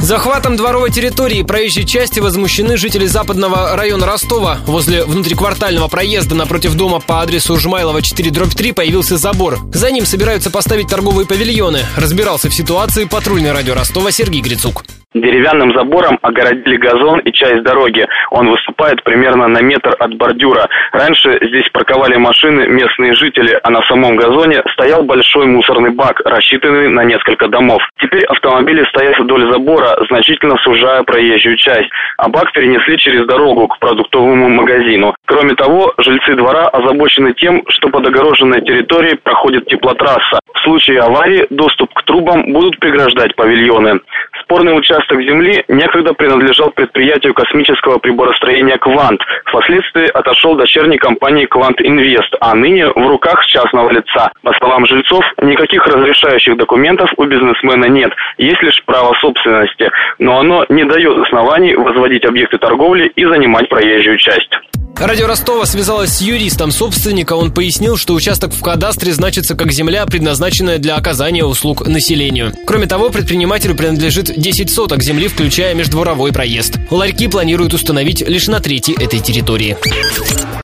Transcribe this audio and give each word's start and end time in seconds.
Захватом 0.00 0.56
дворовой 0.56 0.90
территории 0.90 1.38
и 1.38 1.42
проезжей 1.42 1.84
части 1.84 2.20
возмущены 2.20 2.76
жители 2.76 3.06
западного 3.06 3.76
района 3.76 4.06
Ростова. 4.06 4.58
Возле 4.66 5.04
внутриквартального 5.04 5.88
проезда 5.88 6.34
напротив 6.34 6.74
дома 6.74 7.00
по 7.00 7.20
адресу 7.20 7.56
Жмайлова 7.56 8.00
4 8.00 8.30
дробь 8.30 8.54
3 8.54 8.72
появился 8.72 9.16
забор. 9.16 9.58
За 9.72 9.90
ним 9.90 10.06
собираются 10.06 10.50
поставить 10.50 10.88
торговые 10.88 11.26
павильоны. 11.26 11.84
Разбирался 11.96 12.48
в 12.48 12.54
ситуации 12.54 13.04
патрульный 13.04 13.52
радио 13.52 13.74
Ростова 13.74 14.12
Сергей 14.12 14.40
Грицук. 14.40 14.84
Деревянным 15.20 15.72
забором 15.74 16.18
огородили 16.22 16.76
газон 16.76 17.18
и 17.20 17.32
часть 17.32 17.62
дороги. 17.62 18.06
Он 18.30 18.50
выступает 18.50 19.02
примерно 19.02 19.48
на 19.48 19.60
метр 19.60 19.94
от 19.98 20.14
бордюра. 20.14 20.68
Раньше 20.92 21.38
здесь 21.42 21.68
парковали 21.70 22.16
машины 22.16 22.68
местные 22.68 23.14
жители, 23.14 23.58
а 23.62 23.70
на 23.70 23.82
самом 23.82 24.16
газоне 24.16 24.62
стоял 24.72 25.02
большой 25.02 25.46
мусорный 25.46 25.90
бак, 25.90 26.20
рассчитанный 26.24 26.88
на 26.88 27.04
несколько 27.04 27.48
домов. 27.48 27.82
Теперь 28.00 28.24
автомобили 28.26 28.84
стоят 28.90 29.18
вдоль 29.18 29.50
забора, 29.50 29.98
значительно 30.08 30.56
сужая 30.58 31.02
проезжую 31.02 31.56
часть, 31.56 31.90
а 32.16 32.28
бак 32.28 32.52
перенесли 32.52 32.96
через 32.98 33.26
дорогу 33.26 33.66
к 33.68 33.78
продуктовому 33.78 34.48
магазину. 34.48 35.14
Кроме 35.26 35.54
того, 35.54 35.92
жильцы 35.98 36.34
двора 36.36 36.68
озабочены 36.68 37.34
тем, 37.34 37.62
что 37.68 37.88
под 37.88 38.06
огороженной 38.06 38.60
территорией 38.60 39.16
проходит 39.16 39.66
теплотрасса. 39.66 40.38
В 40.54 40.58
случае 40.60 41.00
аварии 41.00 41.46
доступ 41.50 41.92
к 41.94 42.02
трубам 42.04 42.52
будут 42.52 42.78
преграждать 42.78 43.34
павильоны. 43.36 44.00
Спорный 44.48 44.78
участок 44.78 45.20
земли 45.20 45.62
некогда 45.68 46.14
принадлежал 46.14 46.70
предприятию 46.70 47.34
космического 47.34 47.98
приборостроения 47.98 48.78
«Квант». 48.78 49.20
Впоследствии 49.44 50.06
отошел 50.06 50.56
дочерней 50.56 50.96
компании 50.96 51.44
«Квант 51.44 51.82
Инвест», 51.82 52.34
а 52.40 52.54
ныне 52.54 52.86
в 52.86 53.06
руках 53.06 53.44
частного 53.44 53.90
лица. 53.90 54.32
По 54.42 54.54
словам 54.54 54.86
жильцов, 54.86 55.22
никаких 55.42 55.86
разрешающих 55.86 56.56
документов 56.56 57.10
у 57.18 57.24
бизнесмена 57.24 57.90
нет, 57.90 58.10
есть 58.38 58.62
лишь 58.62 58.82
право 58.86 59.12
собственности. 59.20 59.90
Но 60.18 60.38
оно 60.38 60.64
не 60.70 60.84
дает 60.84 61.18
оснований 61.18 61.74
возводить 61.74 62.24
объекты 62.24 62.56
торговли 62.56 63.12
и 63.16 63.26
занимать 63.26 63.68
проезжую 63.68 64.16
часть. 64.16 64.58
Радио 65.00 65.28
Ростова 65.28 65.64
связалась 65.64 66.10
с 66.10 66.20
юристом 66.20 66.72
собственника. 66.72 67.34
Он 67.34 67.52
пояснил, 67.52 67.96
что 67.96 68.14
участок 68.14 68.52
в 68.52 68.60
кадастре 68.60 69.12
значится 69.12 69.54
как 69.54 69.70
земля, 69.70 70.04
предназначенная 70.06 70.78
для 70.78 70.96
оказания 70.96 71.44
услуг 71.44 71.86
населению. 71.86 72.52
Кроме 72.66 72.88
того, 72.88 73.08
предпринимателю 73.10 73.76
принадлежит 73.76 74.36
10 74.36 74.70
соток 74.70 75.04
земли, 75.04 75.28
включая 75.28 75.74
междворовой 75.74 76.32
проезд. 76.32 76.78
Ларьки 76.90 77.28
планируют 77.28 77.74
установить 77.74 78.26
лишь 78.26 78.48
на 78.48 78.58
трети 78.58 78.90
этой 79.00 79.20
территории. 79.20 79.76